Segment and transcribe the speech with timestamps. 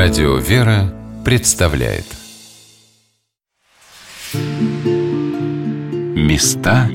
[0.00, 2.04] Радио «Вера» представляет
[6.14, 6.88] Места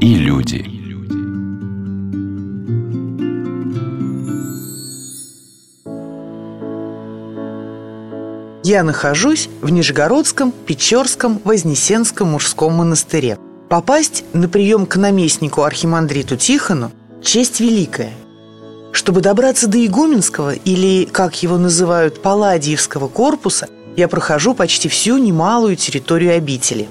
[0.00, 0.66] и люди
[8.64, 13.38] Я нахожусь в Нижегородском, Печорском, Вознесенском мужском монастыре.
[13.68, 16.90] Попасть на прием к наместнику архимандриту Тихону–
[17.22, 18.12] честь великая.
[18.92, 25.76] Чтобы добраться до Игуменского, или, как его называют, Палладиевского корпуса, я прохожу почти всю немалую
[25.76, 26.88] территорию обители.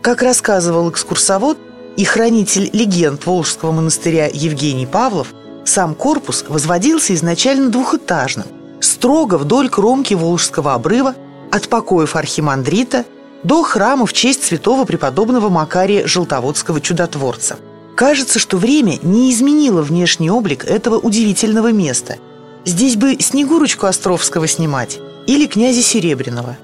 [0.00, 1.58] Как рассказывал экскурсовод
[1.96, 8.46] и хранитель легенд Волжского монастыря Евгений Павлов, сам корпус возводился изначально двухэтажным,
[8.80, 11.14] строго вдоль кромки Волжского обрыва
[11.50, 13.04] от покоев архимандрита
[13.42, 17.56] до храма в честь святого преподобного Макария Желтоводского чудотворца.
[17.96, 22.16] Кажется, что время не изменило внешний облик этого удивительного места.
[22.64, 26.56] Здесь бы Снегурочку Островского снимать или князя Серебряного.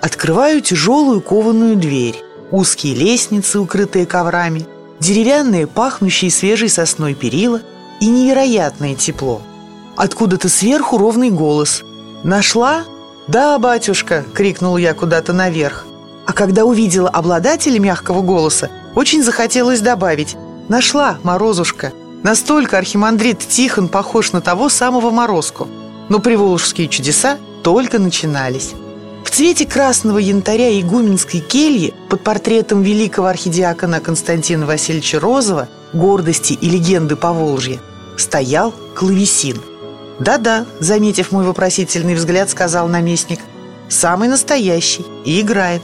[0.00, 2.16] Открываю тяжелую кованую дверь,
[2.50, 4.66] узкие лестницы, укрытые коврами,
[5.00, 7.60] деревянные, пахнущие свежей сосной перила
[8.00, 9.42] и невероятное тепло–
[9.96, 11.82] Откуда-то сверху ровный голос.
[12.24, 12.84] «Нашла?»
[13.28, 15.86] «Да, батюшка!»— крикнул я куда-то наверх.
[16.26, 20.36] А когда увидела обладателя мягкого голоса, очень захотелось добавить
[20.68, 25.66] «Нашла, Морозушка!» Настолько архимандрит Тихон похож на того самого Морозку.
[26.08, 28.72] Но приволжские чудеса только начинались.
[29.24, 36.70] В цвете красного янтаря игуменской кельи под портретом великого архидиакона Константина Васильевича Розова «Гордости и
[36.70, 37.80] легенды Поволжья»
[38.16, 39.60] стоял клавесин–
[40.22, 43.40] «Да-да»,— заметив мой вопросительный взгляд, сказал наместник.
[43.88, 45.82] «Самый настоящий и играет».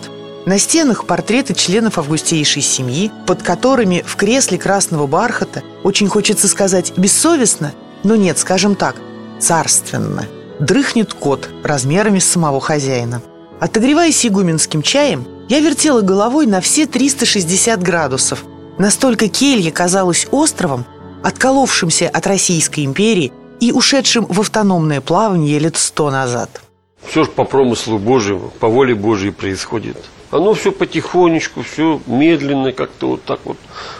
[0.49, 6.95] На стенах портреты членов августейшей семьи, под которыми в кресле красного бархата, очень хочется сказать
[6.97, 8.97] бессовестно, но нет, скажем так,
[9.39, 10.25] царственно,
[10.59, 13.21] дрыхнет кот размерами с самого хозяина.
[13.61, 18.43] Отогреваясь игуменским чаем, я вертела головой на все 360 градусов.
[18.79, 20.87] Настолько келья казалась островом,
[21.23, 26.63] отколовшимся от Российской империи и ушедшим в автономное плавание лет сто назад.
[27.07, 29.99] Все же по промыслу Божьему, по воле Божьей происходит.
[30.31, 33.57] Оно все потихонечку, все медленно как-то вот так вот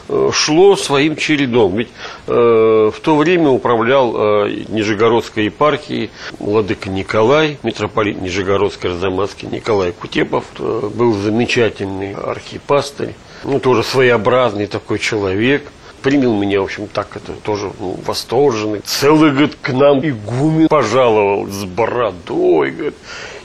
[0.09, 1.77] э, шло своим чередом.
[1.77, 1.89] Ведь
[2.27, 10.45] э, в то время управлял э, Нижегородской епархией владыка Николай, митрополит Нижегородской Арзамасский Николай Кутепов.
[10.59, 15.73] Э, был замечательный архипастырь, ну, тоже своеобразный такой человек–
[16.03, 18.81] принял меня, в общем, так это тоже ну, восторженный.
[18.85, 22.95] Целый, говорит, к нам игумен пожаловал с бородой, говорит.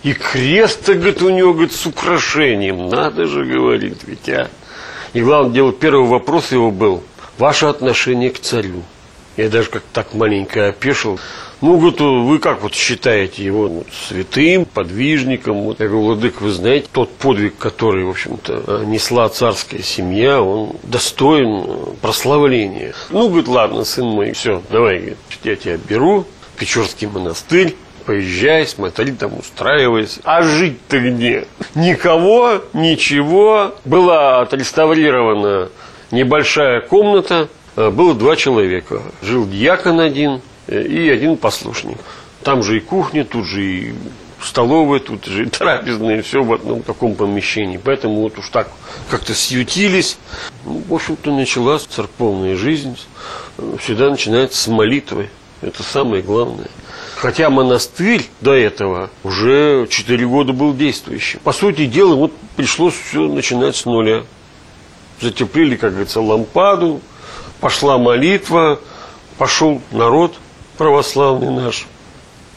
[0.03, 2.89] И крест, говорит, у него, говорит, с украшением.
[2.89, 4.49] Надо же, говорит, ведь, а.
[5.13, 7.03] И главное дело, первый вопрос его был,
[7.37, 8.83] ваше отношение к царю.
[9.37, 11.19] Я даже как так маленько опешил.
[11.61, 15.61] Ну, вот вы как вот считаете его ну, святым, подвижником?
[15.61, 20.75] Вот, я говорю, Владык, вы знаете, тот подвиг, который, в общем-то, несла царская семья, он
[20.83, 22.93] достоин прославления.
[23.11, 26.25] Ну, говорит, ладно, сын мой, все, давай, говорит, я тебя беру,
[26.57, 27.75] Печорский монастырь,
[28.05, 30.19] поезжай, смотри, там устраивайся.
[30.23, 31.47] А жить-то где?
[31.75, 33.75] Никого, ничего.
[33.85, 35.69] Была отреставрирована
[36.11, 39.01] небольшая комната, э, было два человека.
[39.21, 41.97] Жил дьякон один– и один послушник.
[42.43, 43.93] Там же и кухня, тут же и
[44.41, 47.79] столовая, тут же и трапезная, все в одном таком помещении.
[47.83, 48.69] Поэтому вот уж так
[49.09, 50.17] как-то сютились.
[50.65, 52.97] Ну, в общем-то, началась церковная жизнь.
[53.79, 55.29] Всегда начинается с молитвы.
[55.61, 56.67] Это самое главное.
[57.23, 61.39] Хотя монастырь до этого уже 4 года был действующим.
[61.45, 64.25] По сути дела, вот пришлось все начинать с нуля.
[65.21, 66.99] Затеплили, как говорится, лампаду,
[67.61, 68.81] пошла молитва,
[69.37, 70.35] пошел народ,
[70.77, 71.87] православный наш.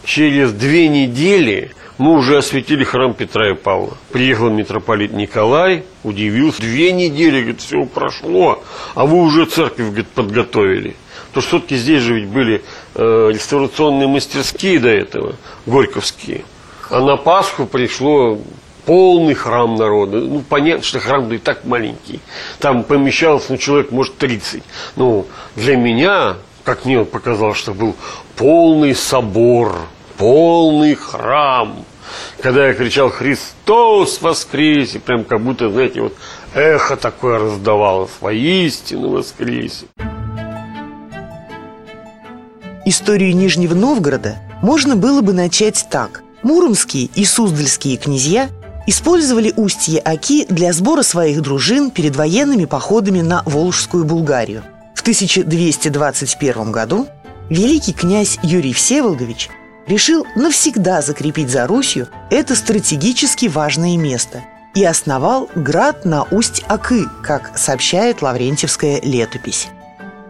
[0.04, 3.97] Через две недели мы уже осветили храм Петра и Павла.
[4.10, 6.60] Приехал митрополит Николай, удивился.
[6.60, 8.65] Две недели, говорит, все прошло,
[8.97, 10.97] а вы уже церковь, говорит, подготовили.
[11.33, 12.65] То что все-таки здесь же ведь были
[12.97, 16.45] э, реставрационные мастерские до этого, горьковские.
[16.91, 18.39] А на Пасху пришло
[18.84, 20.19] полный храм народа.
[20.19, 22.21] Ну, понятно, что храм да и так маленький.
[22.59, 24.63] Там помещалось, ну, человек, может, 30.
[24.97, 25.27] Ну,
[25.57, 27.95] для меня как мне показалось, что был
[28.34, 29.72] полный собор,
[30.19, 31.84] полный храм.
[32.42, 36.15] Когда я кричал «Христос воскресе!», прям как будто, знаете, вот
[36.54, 39.87] эхо такое раздавалось «Воистину воскресе!».
[42.86, 46.22] Историю Нижнего Новгорода можно было бы начать так.
[46.42, 48.48] Муромские и Суздальские князья
[48.86, 54.62] использовали устье Оки для сбора своих дружин перед военными походами на Волжскую Булгарию–
[55.06, 57.06] 1221 году
[57.48, 59.50] великий князь Юрий Всеволодович
[59.86, 64.42] решил навсегда закрепить за Русью это стратегически важное место
[64.74, 69.68] и основал град на Усть-Акы, как сообщает Лаврентьевская летопись.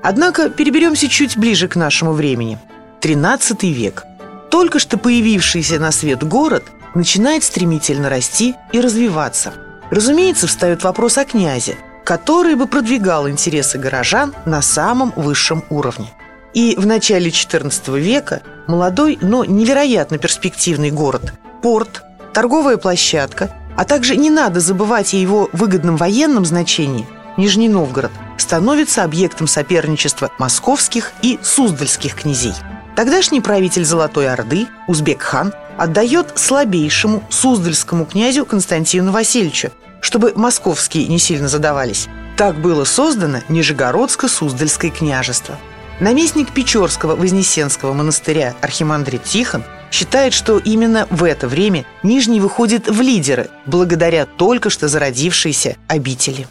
[0.09, 2.61] Однако переберемся чуть ближе к нашему времени.
[3.01, 4.05] 13 век.
[4.53, 6.63] Только что появившийся на свет город
[6.95, 9.55] начинает стремительно расти и развиваться.
[9.91, 16.13] Разумеется, встает вопрос о князе, который бы продвигал интересы горожан на самом высшем уровне.
[16.55, 21.33] И в начале XIV века молодой, но невероятно перспективный город,
[21.63, 27.07] порт, торговая площадка, а также не надо забывать о его выгодном военном значении,
[27.37, 32.55] Нижний Новгород, становится объектом соперничества московских и суздальских князей.
[32.95, 41.49] Тогдашний правитель Золотой Орды, Узбек-хан, отдает слабейшему суздальскому князю Константину Васильевичу, чтобы московские не сильно
[41.49, 42.09] задавались.
[42.37, 45.57] Так было создано Нижегородско-Суздальское княжество.
[46.01, 53.01] Наместник Печорского Вознесенского монастыря Архимандрит Тихон считает, что именно в это время Нижний выходит в
[53.01, 56.47] лидеры благодаря только что зародившейся обители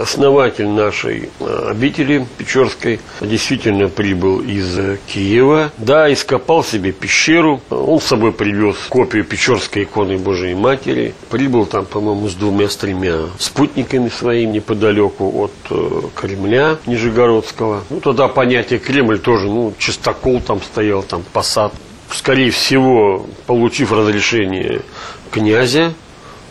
[0.00, 5.72] основатель нашей э, обители Печорской действительно прибыл из э, Киева.
[5.78, 7.60] Да, ископал себе пещеру.
[7.70, 11.14] Он с собой привез копию Печорской иконы Божией Матери.
[11.28, 17.84] Прибыл там, по-моему, с двумя-тремя спутниками своими неподалеку от э, Кремля Нижегородского.
[17.90, 21.72] Ну, тогда понятие Кремль тоже, ну, чистокол там стоял, там посад.
[22.12, 24.82] Скорее всего, получив разрешение
[25.30, 25.94] князя,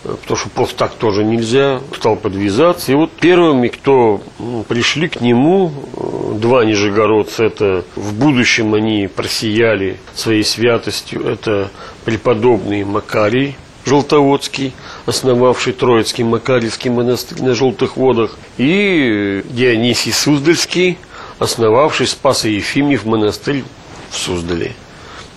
[0.03, 2.91] потому что просто так тоже нельзя, стал подвязаться.
[2.91, 9.07] И вот первыми, кто ну, пришли к нему, э, два нижегородца, это в будущем они
[9.13, 11.69] просияли своей святостью, это
[12.05, 13.55] преподобный Макарий
[13.85, 14.73] Желтоводский,
[15.05, 20.97] основавший Троицкий Макарьевский монастырь на Желтых водах, и Дионисий Суздальский,
[21.39, 23.63] основавший Спаса Ефимьев монастырь
[24.11, 24.73] в Суздале.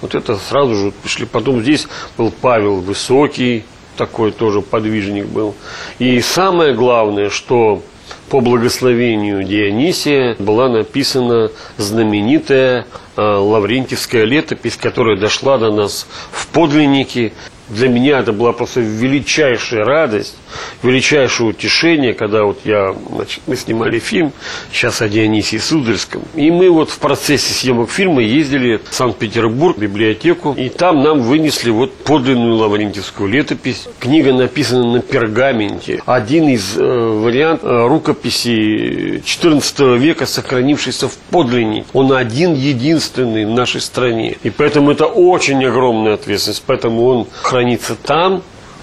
[0.02, 1.24] Вот это сразу же пришли.
[1.24, 1.86] Потом здесь
[2.18, 3.64] был Павел Высокий,
[3.96, 5.54] такой тоже подвижник был.
[5.98, 7.82] И самое главное, что
[8.28, 12.86] по благословению Дионисия была написана знаменитая
[13.16, 17.32] э, Лаврентьевская летопись, которая дошла до нас в подлиннике
[17.74, 20.36] для меня это была просто величайшая радость,
[20.82, 24.32] величайшее утешение, когда вот я, значит, мы снимали фильм
[24.72, 29.80] сейчас о Дионисии Сударском, и мы вот в процессе съемок фильма ездили в Санкт-Петербург, в
[29.80, 33.88] библиотеку, и там нам вынесли вот подлинную лаврентьевскую летопись.
[33.98, 36.02] Книга написана на пергаменте.
[36.06, 41.86] Один из э, вариантов э, рукописи XIV века, сохранившийся в подлиннике.
[41.92, 44.36] Он один единственный в нашей стране.
[44.42, 46.62] И поэтому это очень огромная ответственность.
[46.66, 47.26] Поэтому он
[47.62, 48.42] хранится там,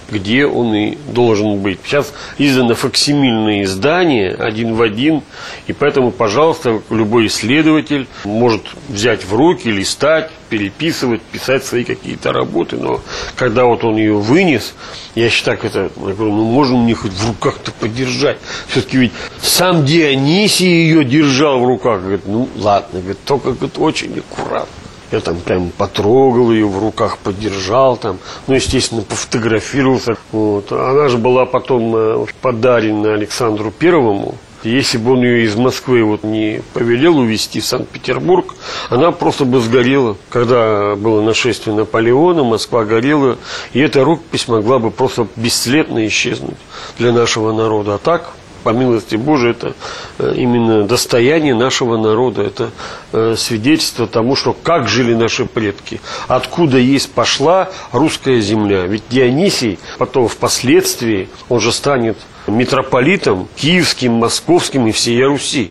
[0.09, 1.79] где он и должен быть.
[1.85, 5.21] Сейчас издано факсимильное издание один в один,
[5.67, 12.77] и поэтому, пожалуйста, любой исследователь может взять в руки, листать, переписывать, писать свои какие-то работы.
[12.77, 13.01] Но
[13.35, 14.73] когда вот он ее вынес,
[15.13, 18.37] я считаю, это, я говорю, ну можно мне хоть в руках-то подержать.
[18.69, 19.11] Все-таки ведь
[19.43, 22.01] сам Дионисий ее держал в руках.
[22.01, 24.78] Говорит, ну ладно, говорит, только говорит, очень аккуратно.
[25.11, 28.19] Я там прям потрогал ее в руках, подержал там.
[28.47, 30.17] Ну, естественно, пофотографировался.
[30.31, 30.71] Вот.
[30.71, 34.35] Она же была потом э, подарена Александру Первому.
[34.63, 38.55] Если бы он ее из Москвы вот не повелел увезти в Санкт-Петербург,
[38.89, 40.17] она просто бы сгорела.
[40.29, 43.37] Когда было нашествие Наполеона, Москва горела,
[43.71, 46.57] и эта рукопись могла бы просто бесследно исчезнуть
[46.97, 47.95] для нашего народа.
[47.95, 49.73] А так, по милости Божией, это
[50.17, 52.43] э, именно достояние нашего народа.
[52.43, 52.71] Это
[53.11, 58.85] э, свидетельство тому, что как жили наши предки, откуда есть пошла русская земля.
[58.85, 65.69] Ведь Дионисий потом впоследствии, он же станет митрополитом киевским, московским и всей Руси.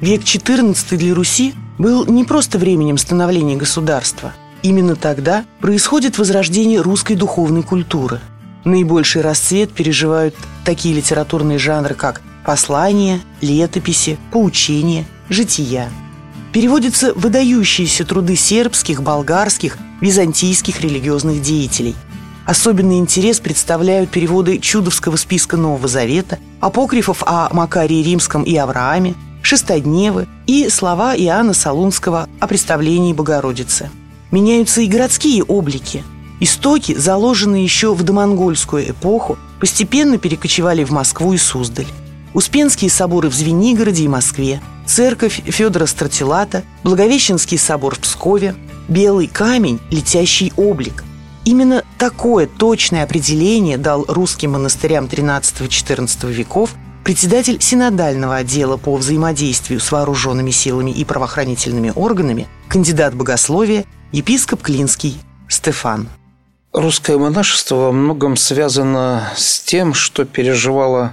[0.00, 4.32] Век XIV для Руси был не просто временем становления государства.
[4.62, 8.20] Именно тогда происходит возрождение русской духовной культуры–
[8.64, 10.34] Наибольший расцвет переживают
[10.64, 15.90] такие литературные жанры, как послания, летописи, поучения, жития.
[16.52, 21.94] Переводятся выдающиеся труды сербских, болгарских, византийских религиозных деятелей.
[22.46, 30.26] Особенный интерес представляют переводы чудовского списка Нового Завета, апокрифов о Макарии Римском и Аврааме, Шестодневы
[30.46, 33.90] и слова Иоанна Солунского о представлении Богородицы.
[34.30, 36.02] Меняются и городские облики–
[36.40, 41.86] Истоки, заложенные еще в домонгольскую эпоху, постепенно перекочевали в Москву и Суздаль.
[42.34, 48.54] Успенские соборы в Звенигороде и Москве, церковь Федора Стратилата, Благовещенский собор в Пскове,
[48.88, 51.04] белый камень, летящий облик.
[51.44, 59.90] Именно такое точное определение дал русским монастырям XIII-XIV веков председатель синодального отдела по взаимодействию с
[59.90, 65.16] вооруженными силами и правоохранительными органами, кандидат богословия, епископ Клинский
[65.48, 66.08] Стефан.
[66.78, 71.12] Русское монашество во многом связано с тем, что переживало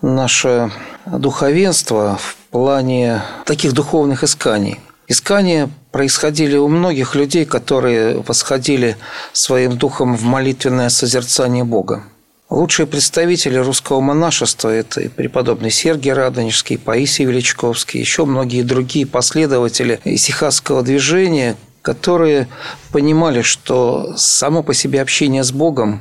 [0.00, 0.72] наше
[1.04, 4.80] духовенство в плане таких духовных исканий.
[5.08, 8.96] Искания происходили у многих людей, которые восходили
[9.34, 12.04] своим духом в молитвенное созерцание Бога.
[12.48, 20.00] Лучшие представители русского монашества– это и преподобный Сергий Радонежский, Паисий Величковский, еще многие другие последователи
[20.06, 22.48] исихасского движения, которые
[22.92, 26.00] понимали, что само по себе общение с Богом,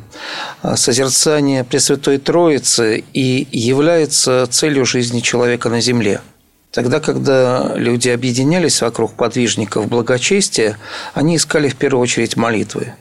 [0.62, 6.22] а, созерцание Пресвятой Троицы и является целью жизни человека на земле.
[6.72, 10.78] Тогда, когда люди объединялись вокруг подвижников благочестия,
[11.14, 12.94] они искали в первую очередь молитвы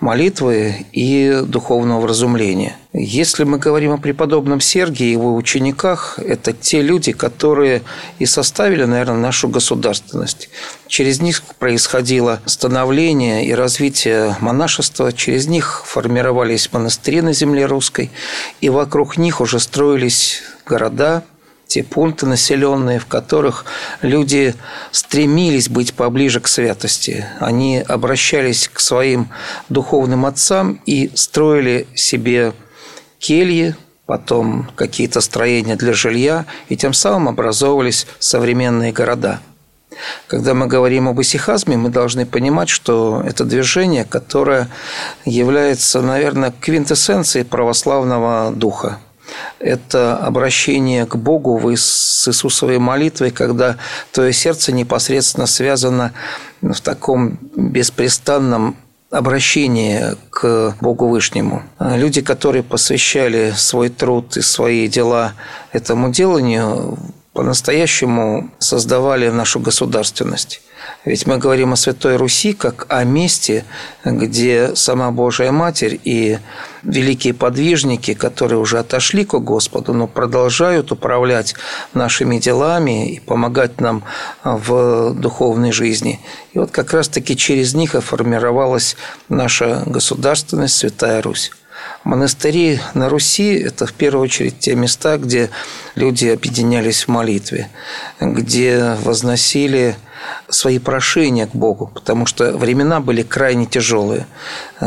[0.00, 2.76] молитвы и духовного вразумления.
[2.92, 7.82] Если мы говорим о преподобном Сергии и его учениках, это те люди, которые
[8.18, 10.48] и составили, наверное, нашу государственность.
[10.88, 18.10] Через них происходило становление и развитие монашества, через них формировались монастыри на земле русской,
[18.60, 21.22] и вокруг них уже строились города,
[21.70, 23.64] те пункты населенные, в которых
[24.02, 24.56] люди
[24.90, 27.24] стремились быть поближе к святости.
[27.38, 29.28] Они обращались к своим
[29.68, 32.54] духовным отцам и строили себе
[33.20, 39.38] кельи, потом какие-то строения для жилья, и тем самым образовывались современные города.
[40.26, 44.68] Когда мы говорим об исихазме, мы должны понимать, что это движение, которое
[45.24, 48.98] является, наверное, квинтэссенцией православного духа–
[49.58, 53.76] это обращение к Богу с Иисусовой молитвой, когда
[54.12, 56.12] твое сердце непосредственно связано
[56.60, 58.76] в таком беспрестанном
[59.10, 61.62] обращении к Богу Вышнему.
[61.80, 65.34] Люди, которые посвящали свой труд и свои дела
[65.72, 66.96] этому деланию,
[67.32, 70.62] по-настоящему создавали нашу государственность.
[71.06, 73.64] Ведь мы говорим о Святой Руси как о месте,
[74.04, 76.38] где сама Божия Матерь и
[76.82, 81.54] великие подвижники, которые уже отошли к Господу, но продолжают управлять
[81.94, 84.04] нашими делами и помогать нам
[84.44, 86.20] в духовной жизни.
[86.52, 88.96] И вот как раз-таки через них и формировалась
[89.30, 91.50] наша государственность, Святая Русь.
[92.04, 95.48] Монастыри на Руси– это в первую очередь те места, где
[95.94, 97.70] люди объединялись в молитве,
[98.20, 99.96] где возносили
[100.48, 104.26] свои прошения к Богу, потому что времена были крайне тяжелые.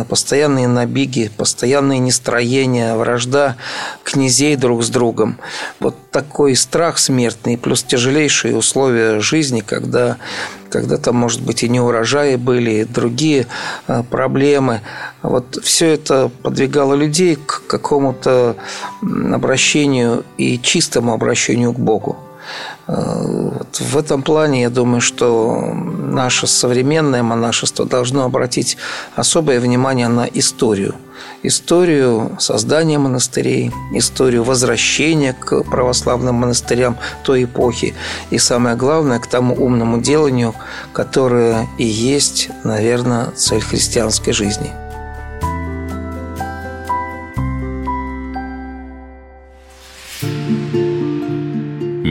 [0.10, 3.56] Постоянные набеги, постоянные нестроения, вражда
[4.04, 5.40] князей друг с другом.
[5.80, 10.18] Вот такой страх смертный, плюс тяжелейшие условия жизни, когда
[10.70, 13.46] когда там, может быть, и неурожаи были, и другие
[13.86, 14.82] а, проблемы.
[15.22, 18.56] Вот все это подвигало людей к какому-то
[19.02, 22.18] обращению и чистому обращению к Богу.
[22.88, 28.78] Вот в этом плане я думаю, что наше современное монашество должно обратить
[29.16, 30.96] особое внимание на историю.
[31.44, 37.94] Историю создания монастырей, историю возвращения к православным монастырям той эпохи
[38.32, 40.54] и, самое главное, к тому умному деланию,
[40.92, 44.72] которое и есть, наверное, цель христианской жизни–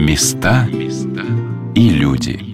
[0.03, 0.67] Места
[1.75, 2.52] и люди.